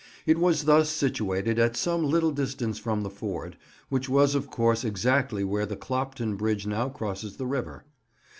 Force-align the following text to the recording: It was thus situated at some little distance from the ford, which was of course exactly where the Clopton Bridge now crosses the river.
It 0.25 0.39
was 0.39 0.63
thus 0.65 0.89
situated 0.89 1.59
at 1.59 1.77
some 1.77 2.03
little 2.03 2.31
distance 2.31 2.79
from 2.79 3.03
the 3.03 3.09
ford, 3.11 3.55
which 3.89 4.09
was 4.09 4.33
of 4.33 4.49
course 4.49 4.83
exactly 4.83 5.43
where 5.43 5.67
the 5.67 5.77
Clopton 5.77 6.37
Bridge 6.37 6.65
now 6.65 6.89
crosses 6.89 7.37
the 7.37 7.45
river. 7.45 7.85